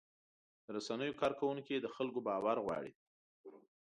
[0.63, 2.91] د رسنیو کارکوونکي د خلکو باور غواړي.